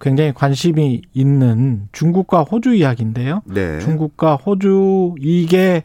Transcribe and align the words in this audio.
굉장히 0.00 0.32
관심이 0.32 1.02
있는 1.12 1.88
중국과 1.92 2.42
호주 2.42 2.74
이야기인데요. 2.74 3.42
네. 3.44 3.78
중국과 3.80 4.36
호주 4.36 5.16
이게 5.20 5.82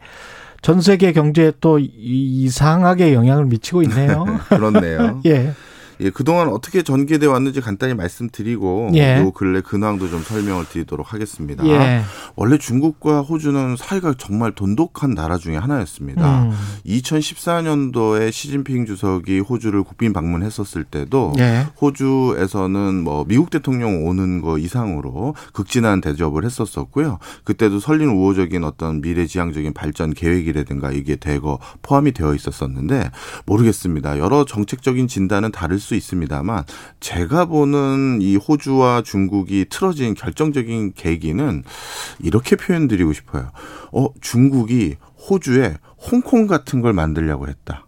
전 0.62 0.80
세계 0.80 1.12
경제에 1.12 1.52
또 1.60 1.78
이상하게 1.78 3.14
영향을 3.14 3.44
미치고 3.46 3.82
있네요. 3.82 4.24
그렇네요. 4.48 5.20
예. 5.26 5.52
예, 6.00 6.10
그동안 6.10 6.48
어떻게 6.48 6.82
전개돼 6.82 7.26
왔는지 7.26 7.60
간단히 7.60 7.94
말씀드리고 7.94 8.90
예. 8.94 9.18
요 9.18 9.30
근래 9.32 9.60
근황도 9.60 10.08
좀 10.08 10.22
설명을 10.22 10.66
드리도록 10.66 11.12
하겠습니다. 11.12 11.66
예. 11.66 12.02
원래 12.34 12.58
중국과 12.58 13.22
호주는 13.22 13.76
사이가 13.76 14.14
정말 14.18 14.52
돈독한 14.52 15.14
나라 15.14 15.38
중에 15.38 15.56
하나였습니다. 15.56 16.42
음. 16.42 16.52
2014년도에 16.86 18.30
시진핑 18.30 18.86
주석이 18.86 19.40
호주를 19.40 19.82
국빈 19.82 20.12
방문했었을 20.12 20.84
때도 20.84 21.32
예. 21.38 21.66
호주에서는 21.80 23.02
뭐 23.02 23.24
미국 23.26 23.50
대통령 23.50 24.06
오는 24.06 24.40
거 24.42 24.58
이상으로 24.58 25.34
극진한 25.52 26.00
대접을 26.00 26.44
했었었고요. 26.44 27.18
그때도 27.44 27.80
설린 27.80 28.10
우호적인 28.10 28.64
어떤 28.64 29.00
미래지향적인 29.00 29.72
발전 29.72 30.12
계획이라든가 30.12 30.90
이게 30.92 31.16
대거 31.16 31.58
포함이 31.82 32.12
되어 32.12 32.34
있었었는데 32.34 33.10
모르겠습니다. 33.46 34.18
여러 34.18 34.44
정책적인 34.44 35.08
진단은 35.08 35.52
다를 35.52 35.78
수 35.86 35.94
있습니다만 35.94 36.64
제가 37.00 37.46
보는 37.46 38.18
이 38.20 38.36
호주와 38.36 39.02
중국이 39.02 39.66
틀어진 39.70 40.14
결정적인 40.14 40.94
계기는 40.94 41.62
이렇게 42.18 42.56
표현드리고 42.56 43.12
싶어요. 43.12 43.50
어, 43.92 44.08
중국이 44.20 44.96
호주에 45.30 45.76
홍콩 46.10 46.46
같은 46.46 46.80
걸 46.80 46.92
만들려고 46.92 47.48
했다. 47.48 47.86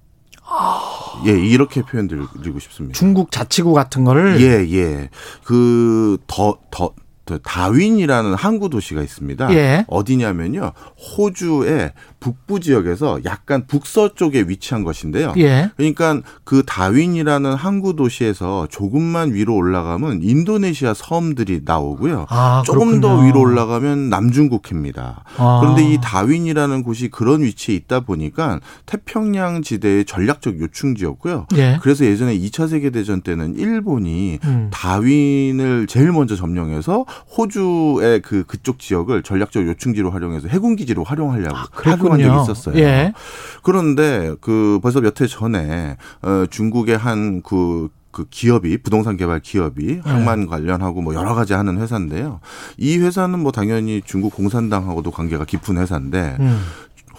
예, 1.27 1.33
이렇게 1.33 1.83
표현드리고 1.83 2.59
싶습니다. 2.59 2.97
중국 2.97 3.31
자치구 3.31 3.73
같은 3.73 4.05
거를 4.05 4.41
예, 4.41 4.67
예. 4.73 5.11
그, 5.45 6.19
더, 6.27 6.59
더, 6.71 6.93
더 7.25 7.39
다윈이라는 7.39 8.35
항구 8.35 8.71
도시가 8.71 9.03
있습니다. 9.03 9.53
예. 9.53 9.85
어디냐면요. 9.89 10.73
호주의 10.97 11.93
북부 12.21 12.61
지역에서 12.61 13.21
약간 13.25 13.67
북서쪽에 13.67 14.43
위치한 14.49 14.83
것인데요. 14.85 15.35
예. 15.37 15.71
그러니까 15.77 16.21
그 16.45 16.63
다윈이라는 16.67 17.55
항구 17.55 17.95
도시에서 17.95 18.67
조금만 18.71 19.33
위로 19.35 19.55
올라가면 19.55 20.21
인도네시아 20.23 20.95
섬들이 20.95 21.63
나오고요. 21.65 22.27
아, 22.29 22.63
조금 22.67 23.01
더. 23.01 23.21
위로 23.21 23.41
올라가면 23.41 24.09
남중국해입니다. 24.11 25.25
아. 25.37 25.59
그런데 25.61 25.85
이 25.85 25.99
다윈이라는 26.03 26.83
곳이 26.83 27.09
그런 27.09 27.43
위치에 27.43 27.75
있다 27.75 28.01
보니까 28.01 28.61
태평양 28.87 29.63
지대의 29.63 30.05
전략적 30.05 30.61
요충지였고요. 30.61 31.47
예. 31.57 31.79
그래서 31.83 32.05
예전에 32.05 32.37
2차 32.39 32.69
세계 32.69 32.91
대전 32.91 33.21
때는 33.23 33.57
일본이 33.57 34.39
음. 34.45 34.71
다윈을 34.73 35.87
제일 35.87 36.13
먼저 36.13 36.37
점령해서 36.37 37.05
호주의 37.37 38.21
그 38.23 38.45
그쪽 38.45 38.79
지역을 38.79 39.23
전략적 39.23 39.67
요충지로 39.67 40.11
활용해서 40.11 40.49
해군 40.49 40.77
기지로 40.77 41.05
활용하려고 41.05 41.57
활용한 41.73 42.08
적이 42.08 42.08
그랬군요. 42.17 42.43
있었어요. 42.43 42.79
예. 42.79 43.13
그런데 43.63 44.35
그 44.41 44.79
벌써 44.83 45.01
몇 45.01 45.21
해 45.21 45.27
전에 45.27 45.97
어 46.23 46.45
중국의 46.51 46.97
한그 46.97 47.89
그 48.11 48.25
기업이 48.31 48.79
부동산 48.79 49.17
개발 49.17 49.41
기업이 49.41 50.01
항만 50.05 50.47
관련하고 50.47 51.03
뭐 51.03 51.15
여러 51.15 51.35
가지 51.35 51.53
하는 51.55 51.79
회사인데요. 51.79 52.41
이 52.77 52.97
회사는 52.99 53.39
뭐 53.41 53.53
당연히 53.53 54.01
중국 54.05 54.35
공산당하고도 54.35 55.11
관계가 55.11 55.45
깊은 55.45 55.77
회사인데 55.79 56.37
음. 56.41 56.61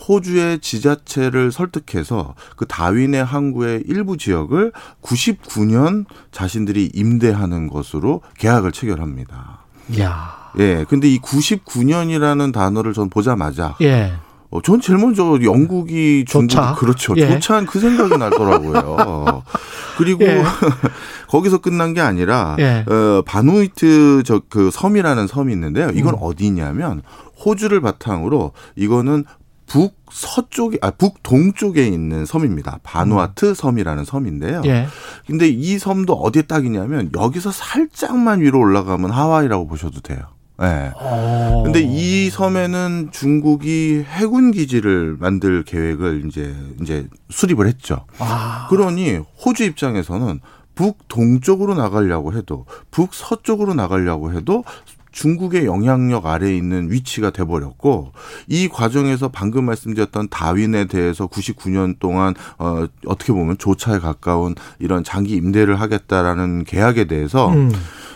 호주의 0.08 0.60
지자체를 0.60 1.52
설득해서 1.52 2.34
그 2.56 2.66
다윈의 2.66 3.24
항구의 3.24 3.84
일부 3.88 4.18
지역을 4.18 4.72
99년 5.02 6.06
자신들이 6.32 6.92
임대하는 6.94 7.68
것으로 7.68 8.22
계약을 8.38 8.72
체결합니다. 8.72 9.60
야. 10.00 10.52
예. 10.58 10.86
근데 10.90 11.08
이 11.10 11.20
99년이라는 11.20 12.54
단어를 12.54 12.94
전 12.94 13.10
보자마자 13.10 13.76
예. 13.82 14.14
어, 14.52 14.62
전 14.62 14.82
제일 14.82 14.98
먼저 15.00 15.40
영국이 15.44 16.26
중국 16.28 16.50
조차? 16.50 16.74
그렇죠. 16.76 17.14
예. 17.18 17.28
조차한 17.28 17.66
그 17.66 17.80
생각이 17.80 18.18
나더라고요. 18.18 19.44
그리고 19.98 20.24
예. 20.24 20.44
거기서 21.30 21.60
끝난 21.60 21.94
게 21.94 22.02
아니라 22.02 22.56
예. 22.60 22.84
어, 22.88 23.22
바누이트 23.26 24.24
저 24.26 24.42
그 24.50 24.72
섬이라는 24.72 25.28
섬이 25.28 25.54
있는데요. 25.54 25.90
이건 25.94 26.16
음. 26.16 26.20
어디냐면 26.22 27.02
호주를 27.46 27.82
바탕으로 27.82 28.52
이거는 28.76 29.26
북 29.68 29.96
서쪽에 30.12 30.80
아 30.81 30.90
북동쪽에 30.90 31.86
있는 31.88 32.26
섬입니다. 32.26 32.80
바누아트 32.81 33.54
섬이라는 33.54 34.04
섬인데요. 34.06 34.64
예. 34.66 34.88
근데 35.28 35.48
이 35.48 35.78
섬도 35.78 36.14
어디에 36.14 36.42
딱이냐면 36.44 37.12
여기서 37.16 37.52
살짝만 37.52 38.42
위로 38.42 38.60
올라가면 38.60 39.12
하와이라고 39.12 39.68
보셔도 39.68 40.00
돼요. 40.02 40.20
예. 40.62 40.92
어. 40.96 41.62
근데 41.64 41.81
이 41.81 42.30
섬에는 42.30 43.09
중국이 43.12 44.03
해군 44.06 44.52
기지를 44.52 45.16
만들 45.20 45.64
계획을 45.64 46.25
이제 46.28 46.53
이제 46.81 47.08
수립을 47.30 47.68
했죠. 47.68 48.06
아. 48.20 48.68
그러니 48.69 49.19
호주 49.46 49.64
입장에서는 49.64 50.40
북 50.75 51.08
동쪽으로 51.08 51.75
나가려고 51.75 52.34
해도 52.34 52.66
북 52.92 53.14
서쪽으로 53.14 53.74
나가려고 53.74 54.34
해도 54.34 54.64
중국의 55.12 55.66
영향력 55.66 56.25
아래에 56.25 56.56
있는 56.56 56.92
위치가 56.92 57.30
돼버렸고 57.30 58.12
이 58.47 58.68
과정에서 58.68 59.30
방금 59.30 59.66
말씀드렸던 59.66 60.30
다윈에 60.30 60.86
대해서 60.86 61.28
99년 61.28 62.00
동안 62.00 62.34
어 62.58 62.86
어떻게 63.06 63.34
보면 63.34 63.58
조차에 63.58 64.00
가까운 64.00 64.56
이런 64.80 65.03
장기 65.03 65.36
임대를 65.36 65.80
하겠다라는 65.80 66.64
계약에 66.64 67.06
대해서 67.06 67.50
음. 67.50 67.72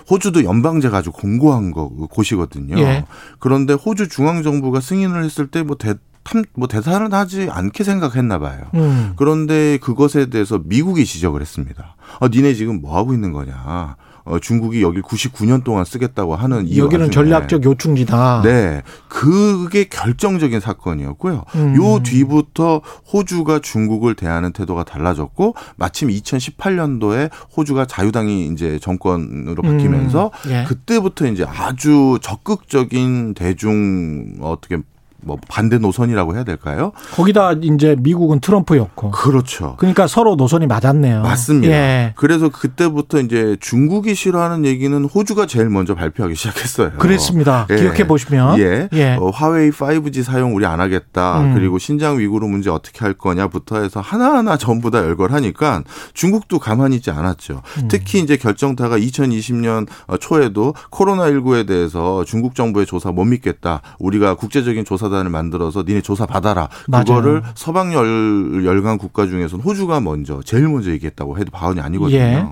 호주도 0.10 0.44
연방제가 0.44 0.98
아주 0.98 1.12
공고한 1.12 1.72
거 1.72 1.90
곳이거든요. 1.90 2.78
예. 2.80 3.06
그런데 3.40 3.74
호주 3.74 4.10
중앙 4.10 4.44
정부가 4.44 4.82
승인을 4.82 5.24
했을 5.24 5.48
때뭐 5.48 5.78
대, 5.78 5.96
탐, 6.24 6.44
뭐 6.56 6.68
대단은 6.68 7.14
하지 7.14 7.48
않게 7.50 7.84
생각했나 7.84 8.40
봐요. 8.40 8.62
음. 8.76 9.14
그런데 9.16 9.78
그것에 9.78 10.28
대해서 10.28 10.60
미국이 10.64 11.06
지적을 11.06 11.42
했습니다. 11.42 11.96
아, 12.20 12.28
니네 12.28 12.54
지금 12.54 12.82
뭐 12.82 12.98
하고 12.98 13.14
있는 13.14 13.32
거냐? 13.32 13.96
어, 14.26 14.40
중국이 14.40 14.82
여길 14.82 15.02
99년 15.02 15.64
동안 15.64 15.84
쓰겠다고 15.86 16.36
하는 16.36 16.66
이 16.68 16.78
여기는 16.78 17.08
와중에 17.08 17.14
전략적 17.14 17.66
요충지다. 17.66 18.42
네, 18.44 18.82
그게 19.10 19.84
결정적인 19.86 20.60
사건이었고요. 20.60 21.44
음. 21.56 21.76
요 21.76 22.02
뒤부터 22.04 22.82
호주가 23.12 23.60
중국을 23.60 24.16
대하는 24.16 24.54
태도가 24.54 24.84
달라졌고 24.84 25.56
마침 25.76 26.08
2018년도에 26.10 27.30
호주가 27.56 27.86
자유당이 27.86 28.48
이제 28.48 28.80
정권으로 28.80 29.62
바뀌면서 29.62 30.32
음. 30.46 30.52
예. 30.52 30.64
그때부터 30.68 31.28
이제 31.28 31.46
아주 31.48 32.18
적극적인 32.22 33.34
대중 33.34 34.38
어떻게 34.42 34.78
뭐 35.24 35.38
반대 35.48 35.78
노선이라고 35.78 36.36
해야 36.36 36.44
될까요? 36.44 36.92
거기다 37.14 37.54
이제 37.62 37.96
미국은 38.00 38.40
트럼프였고. 38.40 39.12
그렇죠. 39.12 39.76
그러니까 39.78 40.08
서로 40.08 40.36
노선이 40.36 40.68
맞았네요. 40.68 41.22
맞습니다. 41.22 41.74
예. 41.74 42.14
그래서 42.16 42.50
그때부터 42.50 43.20
이제 43.20 43.58
중국이 43.60 44.16
싫어하는 44.16 44.66
얘기는 44.66 45.04
호주가 45.06 45.46
제일 45.46 45.70
먼저 45.70 45.96
발표하기 45.96 46.36
시작했어요. 46.36 46.92
그랬습니다. 46.98 47.68
예. 47.70 47.76
기억해 47.76 48.08
보시면. 48.08 48.60
예. 48.60 48.90
예. 48.94 49.18
어, 49.20 49.30
화웨이 49.30 49.72
5G 49.72 50.24
사용 50.24 50.56
우리 50.56 50.66
안 50.66 50.80
하겠다. 50.80 51.42
음. 51.42 51.54
그리고 51.54 51.78
신장 51.78 52.20
위구르 52.20 52.48
문제 52.48 52.70
어떻게 52.70 53.00
할 53.00 53.14
거냐부터 53.14 53.82
해서 53.82 54.00
하나하나 54.02 54.58
전부 54.58 54.92
다 54.92 55.00
열거하니까 55.00 55.84
중국도 56.14 56.60
가만히 56.60 56.98
있지 56.98 57.12
않았죠. 57.12 57.62
음. 57.80 57.88
특히 57.88 58.20
이제 58.20 58.38
결정타가 58.38 58.98
2020년 58.98 59.88
초에도 60.20 60.74
코로나 60.90 61.24
19에 61.26 61.68
대해서 61.68 62.24
중국 62.26 62.56
정부의 62.56 62.86
조사 62.86 63.12
못 63.12 63.26
믿겠다. 63.26 63.82
우리가 64.00 64.36
국제적인 64.36 64.86
조사 64.86 65.10
단을 65.14 65.32
만들어서 65.32 65.84
니네 65.88 66.02
조사 66.02 66.26
받아라. 66.26 66.68
맞아요. 66.88 67.06
그거를 67.06 67.44
서방 67.56 67.94
열, 67.94 68.66
열강 68.66 68.98
국가 68.98 69.26
중에서는 69.26 69.64
호주가 69.64 70.02
먼저 70.02 70.42
제일 70.44 70.68
먼저 70.68 70.92
얘기했다고 70.92 71.38
해도 71.38 71.52
과언이 71.52 71.80
아니거든요. 71.80 72.20
예. 72.20 72.46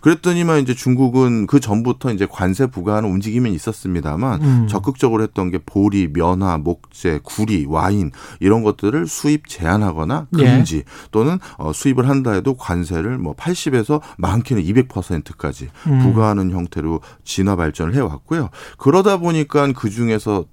그랬더니만 0.00 0.60
이제 0.60 0.74
중국은 0.74 1.46
그 1.46 1.60
전부터 1.60 2.12
이제 2.12 2.26
관세 2.30 2.66
부과하는 2.66 3.08
움직임이 3.08 3.52
있었습니다만 3.52 4.42
음. 4.42 4.66
적극적으로 4.68 5.22
했던 5.22 5.50
게 5.50 5.58
보리, 5.58 6.12
면화, 6.12 6.58
목재, 6.58 7.20
구리, 7.22 7.66
와인 7.68 8.10
이런 8.40 8.62
것들을 8.62 9.06
수입 9.06 9.48
제한하거나 9.48 10.26
예. 10.38 10.44
금지 10.44 10.84
또는 11.10 11.38
어, 11.58 11.72
수입을 11.72 12.08
한다 12.08 12.32
해도 12.32 12.54
관세를 12.54 13.18
뭐 13.18 13.34
80에서 13.34 14.00
많게는 14.18 14.62
200%까지 14.62 15.68
음. 15.88 15.98
부과하는 16.00 16.50
형태로 16.50 17.00
진화 17.24 17.56
발전을 17.56 17.94
해왔고요. 17.94 18.50
그러다 18.78 19.18
보니까 19.18 19.72
그 19.72 19.90
중에서 19.90 20.44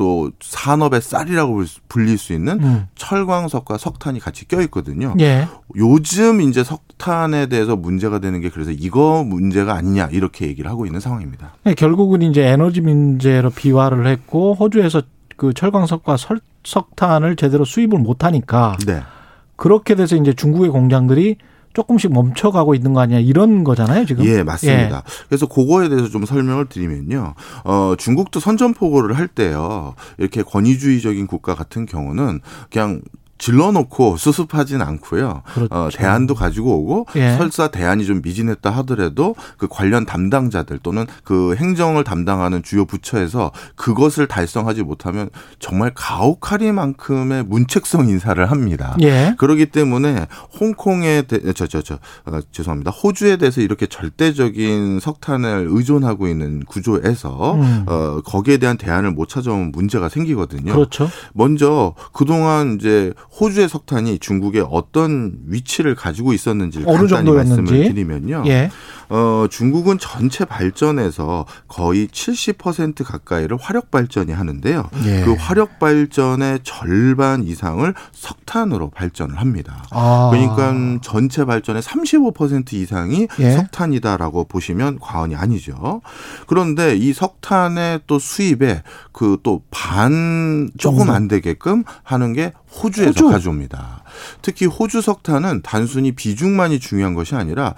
또 0.00 0.30
산업의 0.40 1.02
쌀이라고 1.02 1.62
불릴 1.90 2.16
수 2.16 2.32
있는 2.32 2.58
음. 2.62 2.86
철광석과 2.94 3.76
석탄이 3.76 4.18
같이 4.18 4.48
껴 4.48 4.62
있거든요. 4.62 5.14
예. 5.20 5.46
요즘 5.76 6.40
이제 6.40 6.64
석탄에 6.64 7.48
대해서 7.48 7.76
문제가 7.76 8.18
되는 8.18 8.40
게 8.40 8.48
그래서 8.48 8.70
이거 8.70 9.22
문제가 9.22 9.74
아니냐 9.74 10.08
이렇게 10.10 10.46
얘기를 10.46 10.70
하고 10.70 10.86
있는 10.86 11.00
상황입니다. 11.00 11.52
네, 11.64 11.74
결국은 11.74 12.22
이제 12.22 12.46
에너지 12.46 12.80
문제로 12.80 13.50
비화를 13.50 14.06
했고 14.06 14.54
호주에서 14.54 15.02
그 15.36 15.52
철광석과 15.52 16.16
설, 16.16 16.40
석탄을 16.64 17.36
제대로 17.36 17.66
수입을 17.66 17.98
못 17.98 18.24
하니까 18.24 18.78
네. 18.86 19.02
그렇게 19.56 19.96
돼서 19.96 20.16
이제 20.16 20.32
중국의 20.32 20.70
공장들이 20.70 21.36
조금씩 21.72 22.12
멈춰가고 22.12 22.74
있는 22.74 22.92
거 22.92 23.00
아니야 23.00 23.18
이런 23.18 23.64
거잖아요 23.64 24.04
지금. 24.04 24.24
예, 24.24 24.42
맞습니다. 24.42 25.02
그래서 25.28 25.46
그거에 25.46 25.88
대해서 25.88 26.08
좀 26.08 26.24
설명을 26.24 26.66
드리면요. 26.66 27.34
어, 27.64 27.94
중국도 27.96 28.40
선전포고를 28.40 29.16
할 29.16 29.28
때요. 29.28 29.94
이렇게 30.18 30.42
권위주의적인 30.42 31.26
국가 31.26 31.54
같은 31.54 31.86
경우는 31.86 32.40
그냥 32.70 33.00
질러놓고 33.40 34.16
수습하진 34.16 34.82
않고요. 34.82 35.42
그렇죠. 35.54 35.74
어, 35.74 35.88
대안도 35.92 36.34
가지고 36.34 36.78
오고 36.78 37.06
예. 37.16 37.36
설사 37.36 37.68
대안이 37.68 38.04
좀 38.04 38.20
미진했다 38.22 38.70
하더라도 38.70 39.34
그 39.56 39.66
관련 39.68 40.04
담당자들 40.04 40.78
또는 40.82 41.06
그 41.24 41.56
행정을 41.56 42.04
담당하는 42.04 42.62
주요 42.62 42.84
부처에서 42.84 43.50
그것을 43.74 44.28
달성하지 44.28 44.82
못하면 44.82 45.30
정말 45.58 45.90
가혹하리만큼의 45.94 47.44
문책성 47.44 48.08
인사를 48.08 48.50
합니다. 48.50 48.96
예. 49.00 49.34
그렇기 49.38 49.66
때문에 49.66 50.26
홍콩에 50.60 51.22
저저 51.54 51.82
저 51.82 51.94
어, 52.26 52.40
죄송합니다. 52.52 52.90
호주에 52.90 53.38
대해서 53.38 53.62
이렇게 53.62 53.86
절대적인 53.86 55.00
석탄을 55.00 55.66
의존하고 55.70 56.28
있는 56.28 56.60
구조에서 56.64 57.54
음. 57.54 57.84
어 57.86 58.20
거기에 58.24 58.58
대한 58.58 58.76
대안을 58.76 59.12
못 59.12 59.28
찾아오면 59.28 59.72
문제가 59.72 60.10
생기거든요. 60.10 60.72
그렇죠. 60.72 61.08
먼저 61.32 61.94
그동안 62.12 62.76
이제 62.78 63.14
호주의 63.38 63.68
석탄이 63.68 64.18
중국에 64.18 64.62
어떤 64.68 65.34
위치를 65.46 65.94
가지고 65.94 66.32
있었는지 66.32 66.78
어느 66.80 66.98
간단히 67.06 67.08
정도였는지. 67.26 67.62
말씀을 67.62 67.88
드리면요. 67.88 68.42
예. 68.46 68.70
어, 69.08 69.46
중국은 69.50 69.98
전체 69.98 70.44
발전에서 70.44 71.46
거의 71.68 72.06
70% 72.08 73.04
가까이를 73.04 73.56
화력 73.60 73.90
발전이 73.90 74.32
하는데요. 74.32 74.88
예. 75.04 75.22
그 75.24 75.34
화력 75.34 75.78
발전의 75.78 76.60
절반 76.64 77.42
이상을 77.44 77.92
석탄으로 78.12 78.90
발전을 78.90 79.38
합니다. 79.38 79.84
아. 79.90 80.30
그러니까 80.32 81.00
전체 81.02 81.44
발전의 81.44 81.82
35% 81.82 82.72
이상이 82.74 83.26
예. 83.38 83.50
석탄이다라고 83.52 84.44
보시면 84.44 84.98
과언이 85.00 85.34
아니죠. 85.36 86.02
그런데 86.46 86.96
이 86.96 87.12
석탄의 87.12 88.00
또 88.06 88.18
수입에 88.18 88.82
그 89.12 89.30
또 89.42 89.62
반 89.70 90.70
조금. 90.78 91.08
안 91.10 91.28
되게끔 91.28 91.82
하는 92.02 92.32
게 92.32 92.52
호주에서 92.82 93.10
호주. 93.10 93.28
가져옵니다. 93.30 94.02
특히 94.42 94.66
호주 94.66 95.02
석탄은 95.02 95.62
단순히 95.62 96.12
비중만이 96.12 96.78
중요한 96.80 97.14
것이 97.14 97.34
아니라 97.34 97.74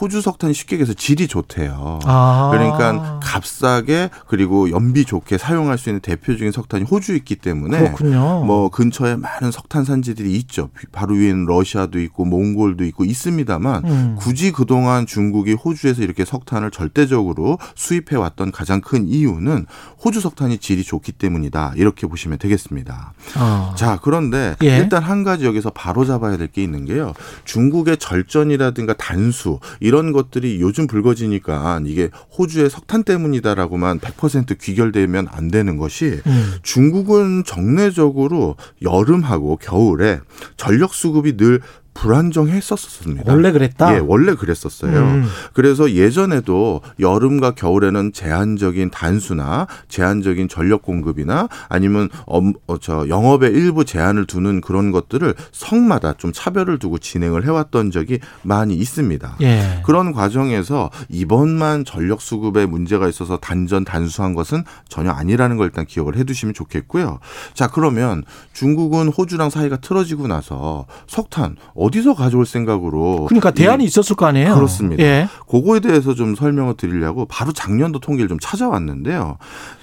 호주 0.00 0.20
석탄이 0.20 0.54
쉽게 0.54 0.76
얘기해서 0.76 0.92
질이 0.92 1.28
좋대요. 1.28 2.00
아. 2.04 2.50
그러니까 2.52 3.20
값싸게 3.22 4.10
그리고 4.26 4.70
연비 4.70 5.04
좋게 5.04 5.38
사용할 5.38 5.78
수 5.78 5.88
있는 5.88 6.00
대표적인 6.00 6.52
석탄이 6.52 6.84
호주에 6.84 7.16
있기 7.16 7.36
때문에 7.36 7.78
그렇군요. 7.78 8.44
뭐 8.44 8.68
근처에 8.70 9.16
많은 9.16 9.50
석탄 9.50 9.84
산지들이 9.84 10.34
있죠. 10.38 10.70
바로 10.92 11.14
위에는 11.14 11.46
러시아도 11.46 12.00
있고 12.00 12.24
몽골도 12.24 12.84
있고 12.84 13.04
있습니다만 13.04 13.84
음. 13.84 14.16
굳이 14.18 14.52
그동안 14.52 15.06
중국이 15.06 15.52
호주에서 15.54 16.02
이렇게 16.02 16.24
석탄을 16.24 16.70
절대적으로 16.70 17.58
수입해 17.74 18.16
왔던 18.16 18.52
가장 18.52 18.80
큰 18.80 19.08
이유는 19.08 19.66
호주 20.04 20.20
석탄이 20.20 20.58
질이 20.58 20.82
좋기 20.84 21.12
때문이다. 21.12 21.74
이렇게 21.76 22.06
보시면 22.06 22.38
되겠습니다. 22.38 23.12
아. 23.36 23.74
자, 23.76 23.98
그런데 24.02 24.33
예. 24.62 24.78
일단 24.78 25.02
한 25.02 25.24
가지 25.24 25.44
여기서 25.44 25.70
바로 25.70 26.04
잡아야 26.04 26.36
될 26.36 26.44
게 26.54 26.62
있는 26.62 26.84
게요. 26.84 27.14
중국의 27.44 27.96
절전이라든가 27.96 28.94
단수 28.94 29.58
이런 29.80 30.12
것들이 30.12 30.60
요즘 30.60 30.86
불거지니까 30.86 31.80
이게 31.86 32.10
호주의 32.38 32.70
석탄 32.70 33.02
때문이다라고만 33.02 33.98
100% 33.98 34.58
귀결되면 34.60 35.28
안 35.30 35.48
되는 35.48 35.76
것이 35.78 36.20
음. 36.26 36.54
중국은 36.62 37.42
정례적으로 37.44 38.56
여름하고 38.82 39.56
겨울에 39.56 40.20
전력 40.56 40.94
수급이 40.94 41.36
늘 41.36 41.60
불안정했었습니다. 41.94 43.32
원래 43.32 43.52
그랬다. 43.52 43.94
예, 43.94 43.98
원래 43.98 44.34
그랬었어요. 44.34 44.98
음. 44.98 45.26
그래서 45.52 45.92
예전에도 45.92 46.82
여름과 47.00 47.52
겨울에는 47.52 48.12
제한적인 48.12 48.90
단수나 48.90 49.66
제한적인 49.88 50.48
전력 50.48 50.82
공급이나 50.82 51.48
아니면 51.68 52.08
엄, 52.26 52.52
어, 52.66 52.78
저 52.78 53.08
영업에 53.08 53.48
일부 53.48 53.84
제한을 53.84 54.26
두는 54.26 54.60
그런 54.60 54.90
것들을 54.90 55.34
성마다 55.52 56.14
좀 56.14 56.32
차별을 56.32 56.78
두고 56.78 56.98
진행을 56.98 57.44
해왔던 57.44 57.90
적이 57.90 58.18
많이 58.42 58.74
있습니다. 58.74 59.36
예. 59.42 59.80
그런 59.84 60.12
과정에서 60.12 60.90
이번만 61.08 61.84
전력 61.84 62.20
수급에 62.20 62.66
문제가 62.66 63.08
있어서 63.08 63.36
단전 63.38 63.84
단수한 63.84 64.34
것은 64.34 64.64
전혀 64.88 65.10
아니라는 65.10 65.56
걸 65.56 65.66
일단 65.66 65.86
기억을 65.86 66.16
해두시면 66.16 66.54
좋겠고요. 66.54 67.20
자 67.54 67.68
그러면 67.68 68.24
중국은 68.52 69.08
호주랑 69.08 69.50
사이가 69.50 69.76
틀어지고 69.78 70.26
나서 70.26 70.86
석탄 71.06 71.56
어디서 71.84 72.14
가져올 72.14 72.46
생각으로 72.46 73.26
그러니까 73.28 73.50
이- 73.50 73.54
대안이 73.54 73.84
있었을 73.84 74.16
거 74.16 74.26
아니에요. 74.26 74.54
그렇습니다. 74.54 75.02
예. 75.02 75.28
그거에 75.48 75.80
대해서 75.80 76.14
좀 76.14 76.34
설명을 76.34 76.76
드리려고 76.76 77.26
바로 77.26 77.52
작년도 77.52 77.98
통계를 78.00 78.28
좀 78.28 78.38
찾아왔는데요. 78.40 79.36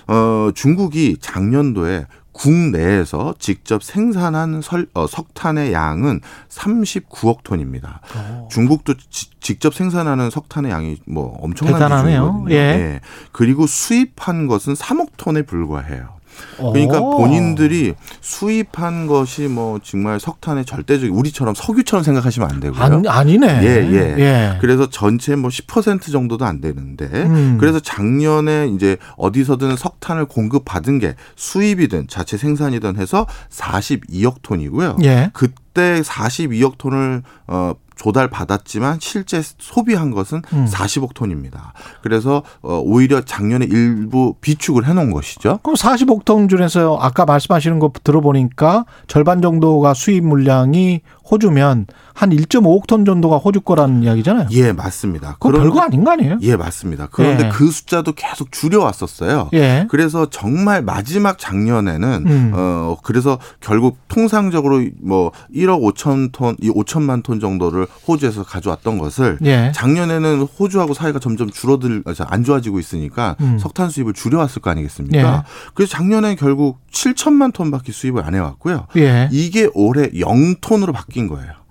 어, 0.07 0.49
중국이 0.55 1.17
작년도에 1.21 2.05
국내에서 2.33 3.35
직접 3.39 3.83
생산한 3.83 4.61
설, 4.61 4.87
어, 4.93 5.05
석탄의 5.05 5.73
양은 5.73 6.21
39억 6.49 7.43
톤입니다. 7.43 7.99
어. 8.15 8.47
중국도 8.49 8.93
지- 9.09 9.29
직접 9.41 9.73
생산하는 9.73 10.29
석탄의 10.29 10.71
양이 10.71 10.97
뭐 11.05 11.37
엄청난 11.41 11.73
대단하네요. 11.75 12.43
비중이거든요. 12.45 12.55
예. 12.55 12.99
그리고 13.31 13.67
수입한 13.67 14.47
것은 14.47 14.73
3억 14.73 15.09
톤에 15.17 15.41
불과해요. 15.43 16.20
그러니까 16.57 16.99
오. 16.99 17.17
본인들이 17.17 17.95
수입한 18.21 19.07
것이 19.07 19.47
뭐 19.47 19.79
정말 19.83 20.19
석탄의 20.19 20.65
절대적인 20.65 21.13
우리처럼 21.13 21.55
석유처럼 21.55 22.03
생각하시면 22.03 22.49
안 22.49 22.59
되고요. 22.59 22.81
아니, 22.81 23.07
아니네. 23.07 23.47
예, 23.63 23.91
예. 23.91 24.15
예. 24.19 24.57
그래서 24.61 24.89
전체 24.89 25.35
뭐 25.35 25.49
10% 25.49 26.11
정도도 26.11 26.45
안 26.45 26.61
되는데 26.61 27.05
음. 27.05 27.57
그래서 27.59 27.79
작년에 27.79 28.67
이제 28.67 28.97
어디서든 29.17 29.75
석탄을 29.75 30.25
공급받은 30.25 30.99
게 30.99 31.15
수입이든 31.35 32.07
자체 32.07 32.37
생산이든 32.37 32.97
해서 32.97 33.25
42억 33.49 34.41
톤이고요. 34.41 34.97
예. 35.03 35.29
그때 35.33 36.01
42억 36.01 36.77
톤을 36.77 37.23
어 37.47 37.73
조달 38.01 38.27
받았지만 38.27 38.97
실제 38.99 39.43
소비한 39.59 40.09
것은 40.09 40.41
음. 40.53 40.65
40억 40.65 41.13
톤입니다. 41.13 41.73
그래서 42.01 42.41
어 42.63 42.81
오히려 42.83 43.21
작년에 43.21 43.65
일부 43.65 44.33
비축을 44.41 44.87
해 44.87 44.93
놓은 44.93 45.11
것이죠. 45.11 45.59
그럼 45.61 45.75
40억 45.75 46.25
톤 46.25 46.47
중에서 46.47 46.97
아까 46.99 47.25
말씀하시는 47.25 47.77
거 47.77 47.91
들어보니까 48.03 48.85
절반 49.05 49.43
정도가 49.43 49.93
수입 49.93 50.25
물량이 50.25 51.01
호주면 51.31 51.87
한 52.13 52.29
1.5억 52.31 52.87
톤 52.87 53.05
정도가 53.05 53.37
호주 53.37 53.61
거라는 53.61 54.03
이야기잖아요. 54.03 54.49
예, 54.51 54.73
맞습니다. 54.73 55.33
그거 55.39 55.49
그런- 55.51 55.61
별거 55.63 55.79
아닌 55.81 56.03
거 56.03 56.11
아니에요? 56.11 56.37
예, 56.41 56.55
맞습니다. 56.57 57.07
그런데 57.09 57.45
예. 57.45 57.49
그 57.49 57.71
숫자도 57.71 58.11
계속 58.13 58.51
줄여왔었어요. 58.51 59.49
예. 59.53 59.87
그래서 59.89 60.29
정말 60.29 60.81
마지막 60.81 61.37
작년에는 61.39 62.23
음. 62.27 62.51
어 62.53 62.97
그래서 63.01 63.39
결국 63.61 63.97
통상적으로 64.09 64.81
뭐 65.01 65.31
1억 65.55 65.81
5천 65.93 66.31
톤, 66.33 66.55
이 66.61 66.69
5천만 66.69 67.23
톤 67.23 67.39
정도를 67.39 67.87
호주에서 68.07 68.43
가져왔던 68.43 68.97
것을 68.97 69.37
예. 69.45 69.71
작년에는 69.73 70.41
호주하고 70.41 70.93
사이가 70.93 71.19
점점 71.19 71.49
줄어들 71.49 72.03
아, 72.05 72.13
안 72.27 72.43
좋아지고 72.43 72.79
있으니까 72.79 73.37
음. 73.39 73.57
석탄 73.57 73.89
수입을 73.89 74.13
줄여왔을 74.13 74.61
거 74.61 74.69
아니겠습니까? 74.69 75.17
예. 75.17 75.41
그래서 75.73 75.91
작년에 75.91 76.35
결국 76.35 76.79
7천만 76.91 77.53
톤밖에 77.53 77.93
수입을 77.93 78.23
안 78.25 78.35
해왔고요. 78.35 78.87
예. 78.97 79.29
이게 79.31 79.69
올해 79.73 80.09
0톤으로 80.09 80.91
바뀐 80.93 81.20
거예요. 81.27 81.61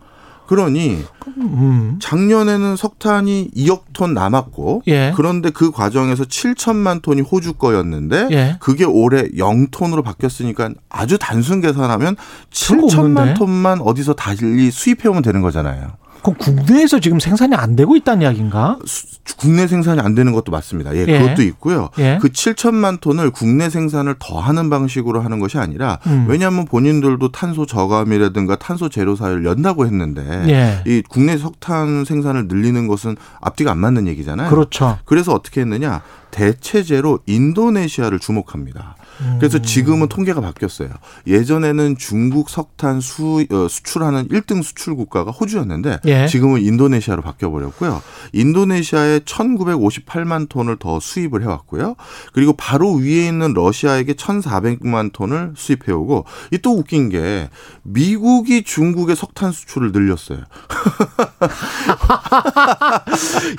그러니 0.50 0.98
음. 1.38 1.98
작년에는 2.02 2.74
석탄이 2.74 3.52
2억 3.54 3.82
톤 3.92 4.14
남았고 4.14 4.82
예. 4.88 5.12
그런데 5.14 5.50
그 5.50 5.70
과정에서 5.70 6.24
7천만 6.24 7.02
톤이 7.02 7.20
호주 7.20 7.52
거였는데 7.52 8.28
예. 8.32 8.56
그게 8.58 8.84
올해 8.84 9.28
0톤으로 9.28 10.02
바뀌었으니까 10.02 10.70
아주 10.88 11.18
단순 11.18 11.60
계산하면 11.60 12.16
별거 12.50 12.86
없는데? 12.86 13.34
7천만 13.34 13.38
톤만 13.38 13.80
어디서 13.80 14.14
달리 14.14 14.72
수입해 14.72 15.08
오면 15.08 15.22
되는 15.22 15.40
거잖아요. 15.40 15.92
그럼 16.22 16.36
국내에서 16.38 17.00
지금 17.00 17.18
생산이 17.18 17.54
안 17.54 17.76
되고 17.76 17.96
있다는 17.96 18.22
이야기인가? 18.22 18.78
수, 18.84 19.06
국내 19.36 19.66
생산이 19.66 20.00
안 20.00 20.14
되는 20.14 20.32
것도 20.32 20.52
맞습니다. 20.52 20.94
예, 20.94 21.04
예. 21.06 21.18
그것도 21.18 21.42
있고요. 21.42 21.90
예. 21.98 22.18
그 22.20 22.28
7천만 22.28 23.00
톤을 23.00 23.30
국내 23.30 23.70
생산을 23.70 24.16
더 24.18 24.38
하는 24.38 24.70
방식으로 24.70 25.20
하는 25.20 25.40
것이 25.40 25.58
아니라 25.58 25.98
음. 26.06 26.26
왜냐하면 26.28 26.64
본인들도 26.64 27.32
탄소 27.32 27.66
저감이라든가 27.66 28.56
탄소 28.56 28.88
제로 28.88 29.16
사회를 29.16 29.44
연다고 29.44 29.86
했는데 29.86 30.22
예. 30.48 30.90
이 30.90 31.02
국내 31.08 31.36
석탄 31.38 32.04
생산을 32.04 32.48
늘리는 32.48 32.86
것은 32.86 33.16
앞뒤가 33.40 33.72
안 33.72 33.78
맞는 33.78 34.06
얘기잖아요. 34.08 34.50
그렇죠. 34.50 34.98
그래서 35.04 35.32
어떻게 35.32 35.60
했느냐? 35.60 36.02
대체제로 36.30 37.18
인도네시아를 37.26 38.18
주목합니다. 38.18 38.96
음. 39.20 39.36
그래서 39.38 39.60
지금은 39.60 40.08
통계가 40.08 40.40
바뀌었어요. 40.40 40.88
예전에는 41.26 41.96
중국 41.98 42.48
석탄 42.48 43.00
수, 43.00 43.44
어, 43.50 43.68
수출하는 43.68 44.28
1등 44.28 44.62
수출 44.62 44.96
국가가 44.96 45.30
호주였는데 45.30 45.98
예. 46.10 46.26
지금은 46.26 46.60
인도네시아로 46.62 47.22
바뀌어 47.22 47.50
버렸고요. 47.50 48.02
인도네시아에 48.32 49.20
1958만 49.20 50.48
톤을 50.48 50.76
더 50.78 51.00
수입을 51.00 51.42
해 51.42 51.46
왔고요. 51.46 51.96
그리고 52.32 52.52
바로 52.52 52.92
위에 52.94 53.26
있는 53.26 53.52
러시아에게 53.54 54.14
1400만 54.14 55.12
톤을 55.12 55.54
수입해 55.56 55.92
오고 55.92 56.24
이 56.52 56.58
또 56.62 56.76
웃긴 56.76 57.08
게 57.08 57.48
미국이 57.82 58.62
중국의 58.64 59.16
석탄 59.16 59.50
수출을 59.52 59.92
늘렸어요. 59.92 60.40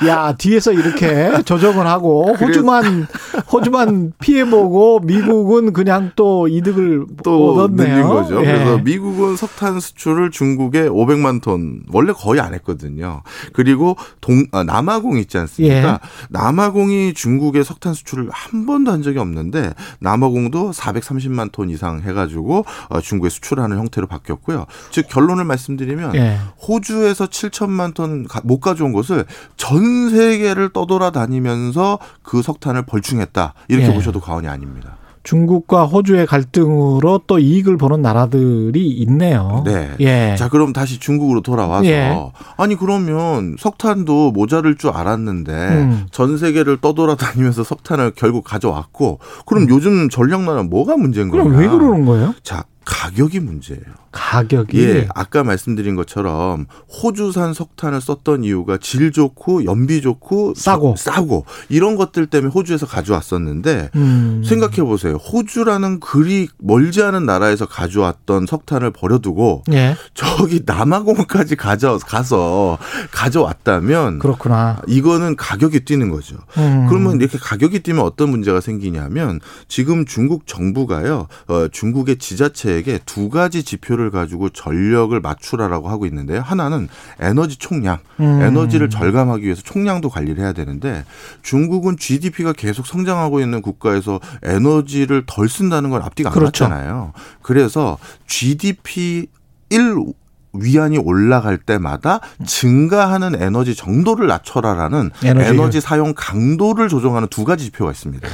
야 0.08 0.34
뒤에서 0.38 0.72
이렇게 0.72 1.42
조정을 1.44 1.88
하고 1.88 2.34
호주만 2.36 3.08
호주만 3.52 4.14
피해 4.20 4.46
보고 4.50 5.00
미국은 5.00 5.74
그냥 5.74 6.12
또 6.16 6.48
이득을 6.48 7.06
또 7.24 7.54
얻었네요. 7.54 7.88
늘린 7.96 8.08
거죠. 8.08 8.42
예. 8.42 8.46
그래서 8.46 8.78
미국은 8.80 9.36
석탄 9.36 9.80
수출을 9.80 10.32
중국에 10.32 10.88
500만 10.90 11.42
톤 11.42 11.84
원래 11.92 12.14
거의 12.14 12.41
안 12.42 12.54
했거든요. 12.56 13.24
그리고 13.54 13.96
동 14.20 14.46
아, 14.52 14.64
남아공 14.64 15.18
있지 15.20 15.38
않습니까? 15.38 15.94
예. 15.94 16.00
남아공이 16.30 17.14
중국의 17.14 17.64
석탄 17.64 17.94
수출을 17.94 18.30
한 18.32 18.66
번도 18.66 18.92
한 18.92 19.02
적이 19.02 19.20
없는데 19.20 19.74
남아공도 20.00 20.72
430만 20.72 21.52
톤 21.52 21.70
이상 21.70 22.02
해가지고 22.02 22.66
어, 22.90 23.02
중국에 23.02 23.30
수출하는 23.30 23.78
형태로 23.78 24.08
바뀌었고요. 24.08 24.66
즉 24.92 25.08
결론을 25.08 25.46
말씀드리면 25.46 26.16
예. 26.16 26.38
호주에서 26.68 27.28
7천만 27.28 27.94
톤 27.94 28.26
못 28.44 28.60
가져온 28.60 28.94
것을 28.94 29.26
전 29.58 30.10
세계를 30.10 30.70
떠돌아다니면서 30.74 32.00
그 32.24 32.42
석탄을 32.42 32.86
벌충했다 32.86 33.54
이렇게 33.68 33.90
예. 33.90 33.94
보셔도 33.94 34.20
과언이 34.20 34.48
아닙니다. 34.48 34.98
중국과 35.24 35.86
호주의 35.86 36.26
갈등으로 36.26 37.22
또 37.28 37.40
이익을 37.40 37.78
보는 37.78 38.02
나라들이 38.02 38.88
있네요. 38.88 39.64
네. 39.66 39.92
예. 40.00 40.36
자, 40.38 40.50
그럼 40.50 40.74
다시 40.74 41.00
중국으로 41.00 41.42
돌아와서 41.42 41.86
예. 41.86 42.18
아니 42.58 42.76
그러면 42.76 43.56
석탄도 43.60 44.32
모자랄 44.32 44.78
줄 44.78 44.90
알았는데 44.90 45.52
음. 45.54 46.06
전 46.12 46.38
세계를 46.38 46.78
떠돌아다니면서 46.78 47.64
석탄을 47.64 48.14
결국 48.16 48.44
가져왔고 48.44 49.20
그럼 49.46 49.64
음. 49.64 49.70
요즘 49.70 50.10
전략 50.10 50.44
나라 50.44 50.64
뭐가 50.64 50.98
문제인 50.98 51.30
거냐? 51.30 51.44
그럼 51.44 51.58
왜 51.58 51.68
그러는 51.68 52.06
거예요? 52.06 52.34
자, 52.44 52.64
가격이 52.84 53.40
문제예요. 53.40 53.84
가격이 54.12 54.82
예, 54.82 55.08
아까 55.16 55.44
말씀드린 55.44 55.96
것처럼 55.96 56.66
호주산 56.90 57.54
석탄을 57.54 58.02
썼던 58.02 58.44
이유가 58.44 58.78
질 58.78 59.12
좋고 59.12 59.66
연비 59.66 60.02
좋고 60.02 60.54
싸고. 60.56 60.96
싸고 60.98 61.46
이런 61.70 61.96
것들 61.96 62.26
때문에 62.26 62.52
호주에서 62.52 62.88
가져왔었는데 62.88 63.92
음. 63.96 64.44
생각해 64.46 64.82
보세요. 64.82 65.16
호주라는 65.16 66.00
그리 66.00 66.48
멀지 66.58 67.02
않은 67.04 67.26
나라에서 67.26 67.68
가져왔던 67.68 68.48
석탄을 68.48 68.92
버려두고 68.92 69.64
예. 69.72 69.96
저기 70.14 70.62
남아공까지 70.66 71.56
가져 71.56 71.98
가서 72.00 72.78
가져왔다면 73.12 74.20
그렇구나. 74.20 74.82
이거는 74.88 75.36
가격이 75.36 75.86
뛰는 75.86 76.10
거죠. 76.10 76.38
음. 76.58 76.88
그러면 76.90 77.22
이렇게 77.22 77.38
가격이 77.38 77.82
뛰면 77.82 78.04
어떤 78.04 78.30
문제가 78.30 78.60
생기냐면 78.60 79.40
지금 79.68 80.06
중국 80.06 80.48
정부가요, 80.48 81.28
어, 81.48 81.68
중국의 81.72 82.18
지자체 82.18 82.71
에게 82.72 83.00
두 83.06 83.30
가지 83.30 83.64
지표를 83.64 84.12
가지고 84.12 84.50
전력을 84.50 85.20
맞추라라고 85.20 85.90
하고 85.90 86.06
있는데요. 86.06 86.42
하나는 86.42 86.88
에너지 87.20 87.58
총량, 87.58 88.00
음. 88.20 88.42
에너지를 88.42 88.90
절감하기 88.90 89.44
위해서 89.44 89.62
총량도 89.62 90.10
관리를 90.10 90.44
해야 90.44 90.54
되는데 90.54 91.04
중국은 91.44 91.98
GDP가 91.98 92.54
계속 92.54 92.88
성장하고 92.88 93.40
있는 93.42 93.62
국가에서 93.62 94.20
에너지를 94.44 95.24
덜 95.26 95.50
쓴다는 95.50 95.90
건 95.90 96.02
앞뒤가 96.02 96.30
안 96.30 96.34
그렇죠. 96.34 96.66
맞잖아요. 96.68 97.14
그래서 97.42 97.98
GDP 98.28 99.28
1 99.70 99.96
위안이 100.54 100.98
올라갈 100.98 101.58
때마다 101.58 102.20
증가하는 102.46 103.42
에너지 103.42 103.76
정도를 103.76 104.28
낮춰라라는 104.28 105.12
에너지를. 105.24 105.54
에너지 105.54 105.80
사용 105.80 106.14
강도를 106.16 106.90
조정하는 106.90 107.28
두 107.30 107.46
가지 107.46 107.66
지표가 107.66 107.92
있습니다. 107.92 108.28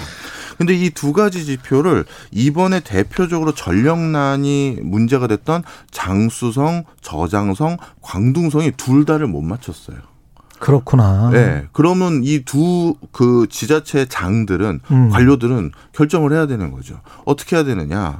근데 0.58 0.74
이 0.74 0.90
두 0.90 1.14
가지 1.14 1.46
지표를 1.46 2.06
이번에 2.32 2.80
대표적으로 2.80 3.54
전력난이 3.54 4.80
문제가 4.82 5.28
됐던 5.28 5.64
장수성, 5.92 6.84
저장성, 7.02 7.78
광둥성이 8.02 8.72
둘 8.78 9.06
다를 9.06 9.28
못 9.28 9.42
맞췄어요. 9.42 9.98
그렇구나. 10.60 11.30
네. 11.32 11.68
그러면 11.72 12.22
이 12.24 12.44
두 12.44 12.96
그 13.12 13.46
지자체 13.50 14.06
장들은 14.06 14.80
음. 14.92 15.10
관료들은 15.10 15.72
결정을 15.94 16.34
해야 16.34 16.48
되는 16.48 16.72
거죠. 16.72 17.00
어떻게 17.26 17.56
해야 17.56 17.64
되느냐? 17.64 18.20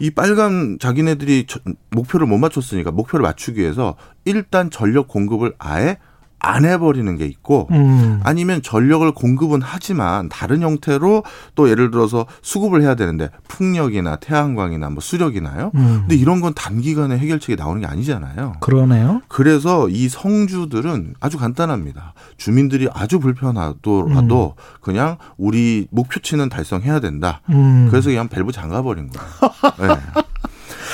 이 0.00 0.10
빨간 0.10 0.78
자기네들이 0.80 1.46
저- 1.48 1.60
목표를 1.90 2.26
못 2.26 2.38
맞췄으니까 2.38 2.90
목표를 2.90 3.22
맞추기 3.22 3.60
위해서 3.60 3.94
일단 4.24 4.70
전력 4.70 5.06
공급을 5.08 5.54
아예 5.58 5.98
안 6.38 6.64
해버리는 6.64 7.16
게 7.16 7.26
있고 7.26 7.66
음. 7.70 8.20
아니면 8.22 8.62
전력을 8.62 9.10
공급은 9.12 9.60
하지만 9.62 10.28
다른 10.28 10.62
형태로 10.62 11.24
또 11.54 11.70
예를 11.70 11.90
들어서 11.90 12.26
수급을 12.42 12.82
해야 12.82 12.94
되는데 12.94 13.30
풍력이나 13.48 14.16
태양광이나 14.16 14.90
뭐 14.90 15.00
수력이나요. 15.00 15.70
음. 15.74 15.98
근데 16.00 16.14
이런 16.14 16.40
건 16.40 16.52
단기간에 16.54 17.18
해결책이 17.18 17.56
나오는 17.56 17.80
게 17.80 17.86
아니잖아요. 17.86 18.54
그러네요. 18.60 19.22
그래서 19.28 19.88
이 19.88 20.08
성주들은 20.08 21.14
아주 21.20 21.38
간단합니다. 21.38 22.14
주민들이 22.36 22.88
아주 22.92 23.18
불편하더라도 23.18 24.54
그냥 24.80 25.16
우리 25.36 25.86
목표치는 25.90 26.48
달성해야 26.48 27.00
된다. 27.00 27.40
음. 27.50 27.88
그래서 27.90 28.10
그냥 28.10 28.28
밸브 28.28 28.52
잠가버린 28.52 29.08
거예요. 29.10 29.96
네. 29.96 30.22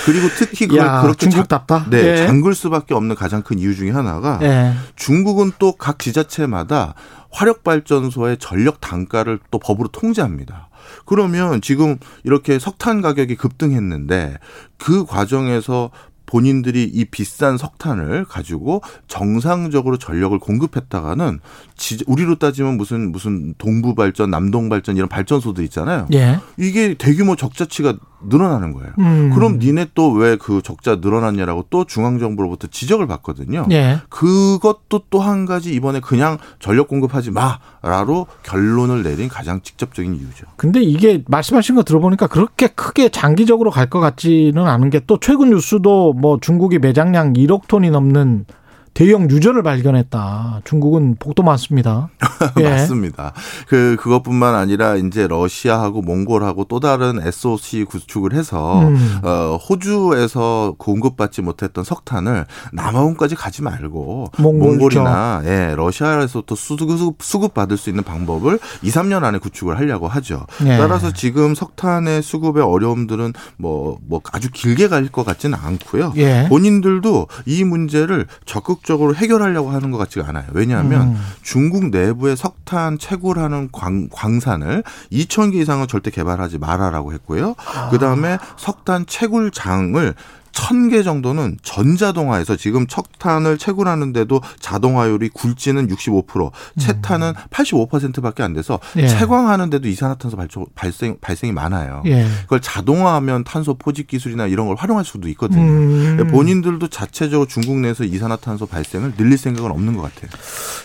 그리고 0.07 0.29
특히 0.37 0.67
그걸 0.67 0.87
야, 0.87 1.03
그렇게 1.03 1.29
중국 1.29 1.49
답다. 1.49 1.85
자- 1.85 1.91
네, 1.91 1.99
예. 2.23 2.27
잠글 2.27 2.55
수밖에 2.55 2.95
없는 2.95 3.15
가장 3.17 3.43
큰 3.43 3.59
이유 3.59 3.75
중에 3.75 3.91
하나가 3.91 4.39
예. 4.43 4.73
중국은 4.97 5.53
또 5.59 5.73
각 5.79 5.99
지자체마다 5.99 6.95
화력 7.31 7.65
발전소의 7.65 8.37
전력 8.39 8.81
단가를 8.81 9.39
또 9.51 9.59
법으로 9.59 9.89
통제합니다. 9.89 10.69
그러면 11.07 11.61
지금 11.63 11.97
이렇게 12.25 12.59
석탄 12.59 13.01
가격이 13.01 13.37
급등했는데 13.37 14.37
그 14.79 15.05
과정에서 15.07 15.91
본인들이 16.33 16.85
이 16.85 17.05
비싼 17.05 17.59
석탄을 17.59 18.25
가지고 18.25 18.81
정상적으로 19.07 19.99
전력을 19.99 20.39
공급했다가는 20.39 21.41
지- 21.77 21.99
우리로 22.07 22.37
따지면 22.37 22.79
무슨 22.79 23.13
무슨 23.13 23.53
동부 23.59 23.95
발전, 23.95 24.31
남동 24.31 24.71
발전 24.71 24.97
이런 24.97 25.11
발전소들 25.11 25.63
있잖아요. 25.65 26.07
예. 26.15 26.39
이게 26.57 26.95
대규모 26.95 27.37
적자치가 27.37 27.95
늘어나는 28.25 28.73
거예요. 28.73 28.93
음. 29.01 29.31
그럼 29.35 29.59
니네 29.59 29.89
또 29.95 30.13
왜 30.15 30.37
그 30.37 30.63
적자 30.63 30.97
늘어났냐라고 30.97 31.67
또 31.71 31.85
중앙 31.85 32.19
정부로부터 32.21 32.69
지적을 32.69 33.07
받거든요. 33.09 33.67
예. 33.73 33.99
그것도 34.09 35.03
또 35.11 35.21
한 35.23 35.45
가지 35.45 35.73
이번에 35.75 36.01
그냥 36.01 36.39
전력 36.61 36.89
공급하지 36.89 37.31
마라로 37.33 38.27
결론을 38.45 39.03
내린 39.03 39.29
가장 39.29 39.61
직접적인 39.63 40.15
이유죠. 40.15 40.47
근데 40.57 40.81
이게 40.83 41.23
말씀하신 41.29 41.75
거 41.75 41.83
들어보니까 41.83 42.27
그렇게 42.29 42.69
크게 42.69 43.09
장기적으로 43.11 43.71
갈 43.71 43.83
것 43.91 43.99
같지는 44.01 44.67
않은 44.67 44.89
게 44.91 45.01
또 45.07 45.19
최근 45.21 45.51
뉴스도 45.51 46.15
뭐 46.23 46.39
중국이 46.41 46.79
매장량 46.79 47.33
1억 47.33 47.67
톤이 47.67 47.91
넘는 47.91 48.47
대형 48.95 49.31
유전을 49.31 49.63
발견했다. 49.63 50.63
중국은 50.65 51.17
복도 51.19 51.43
많습니다. 51.43 52.09
예. 52.61 52.69
맞습니다. 52.69 53.33
그 53.69 53.97
그것뿐만 54.01 54.55
아니라 54.55 54.97
이제 54.97 55.27
러시아하고 55.29 56.03
몽골하고 56.03 56.65
또 56.65 56.81
다른 56.81 57.21
SOC 57.25 57.85
구축을 57.85 58.33
해서 58.35 58.81
음. 58.81 59.19
어, 59.23 59.57
호주에서 59.57 60.75
공급받지 60.79 61.43
못했던 61.43 61.85
석탄을 61.85 62.47
남아공까지 62.73 63.35
가지 63.35 63.63
말고 63.63 64.27
몽골 64.39 64.69
몽골이나 64.71 65.43
예, 65.45 65.75
러시아에서 65.77 66.43
또 66.47 66.55
수급 66.55 67.23
수급 67.23 67.55
받을 67.55 67.77
수 67.77 67.91
있는 67.91 68.03
방법을 68.03 68.59
2, 68.83 68.91
3년 68.91 69.23
안에 69.25 69.39
구축을 69.39 69.79
하려고 69.79 70.09
하죠. 70.09 70.47
예. 70.65 70.77
따라서 70.79 71.13
지금 71.13 71.55
석탄의 71.55 72.23
수급의 72.23 72.63
어려움들은 72.63 73.33
뭐, 73.57 73.99
뭐 74.07 74.21
아주 74.33 74.51
길게 74.51 74.89
갈 74.89 75.03
것 75.13 75.25
같지는 75.27 75.59
않고요. 75.61 76.13
예. 76.17 76.47
본인들도 76.49 77.27
이 77.45 77.65
문제를 77.65 78.27
적극 78.47 78.82
적으로 78.83 79.15
해결하려고 79.15 79.71
하는 79.71 79.91
것 79.91 79.99
같지가 79.99 80.29
않아요. 80.29 80.47
왜냐하면 80.53 81.09
음. 81.09 81.17
중국 81.43 81.91
내부에 81.91 82.37
석탄 82.37 82.99
채굴하는 82.99 83.69
광, 83.73 84.09
광산을 84.11 84.83
2천 85.13 85.53
개 85.53 85.59
이상은 85.59 85.87
절대 85.87 86.11
개발하지 86.11 86.59
말아라고 86.59 87.13
했고요. 87.13 87.55
아. 87.59 87.89
그 87.91 87.99
다음에 87.99 88.39
석탄 88.57 89.07
채굴장을 89.07 90.15
천 90.53 90.83
개 90.93 91.03
정도는 91.03 91.59
전자동화에서 91.63 92.57
지금 92.57 92.87
척탄을 92.87 93.57
채굴하는데도 93.57 94.41
자동화율이 94.61 95.31
굴지는 95.31 95.89
65%, 95.89 96.51
채탄은 96.79 97.33
85%밖에 97.51 98.43
안 98.43 98.53
돼서 98.53 98.79
예. 98.97 99.07
채광하는데도 99.07 99.89
이산화탄소 99.89 100.37
발초, 100.37 100.67
발생 100.75 101.17
발생이 101.21 101.53
많아요. 101.53 102.03
예. 102.07 102.27
그걸 102.43 102.61
자동화하면 102.61 103.45
탄소 103.45 103.75
포집 103.75 104.07
기술이나 104.09 104.47
이런 104.47 104.67
걸 104.67 104.77
활용할 104.77 105.05
수도 105.05 105.29
있거든요. 105.31 105.63
음. 105.63 106.29
본인들도 106.31 106.89
자체적으로 106.89 107.47
중국 107.49 107.79
내에서 107.79 108.05
이산화탄소 108.05 108.67
발생을 108.67 109.17
늘릴 109.17 109.39
생각은 109.39 109.71
없는 109.71 109.97
것 109.97 110.03
같아요. 110.03 110.31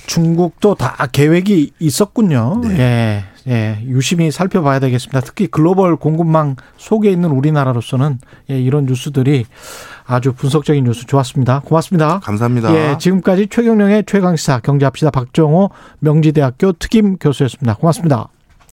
중국도 0.05 0.75
다 0.75 1.07
계획이 1.11 1.73
있었군요. 1.79 2.61
예. 2.65 3.25
예. 3.47 3.79
유심히 3.85 4.31
살펴봐야 4.31 4.79
되겠습니다. 4.79 5.21
특히 5.21 5.47
글로벌 5.47 5.95
공급망 5.95 6.55
속에 6.77 7.09
있는 7.09 7.29
우리나라로서는 7.31 8.19
예, 8.49 8.59
이런 8.59 8.85
뉴스들이 8.85 9.45
아주 10.05 10.33
분석적인 10.33 10.83
뉴스 10.83 11.05
좋았습니다. 11.05 11.61
고맙습니다. 11.65 12.19
감사합니다. 12.19 12.73
예, 12.75 12.97
지금까지 12.97 13.47
최경령의 13.47 14.03
최강시사 14.05 14.59
경제합시다 14.59 15.11
박정호 15.11 15.69
명지대학교 15.99 16.73
특임 16.73 17.17
교수였습니다. 17.17 17.75
고맙습니다. 17.75 18.29